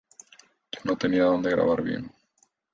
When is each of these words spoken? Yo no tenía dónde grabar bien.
Yo 0.71 0.79
no 0.83 0.97
tenía 0.97 1.25
dónde 1.25 1.51
grabar 1.51 1.83
bien. 1.83 2.11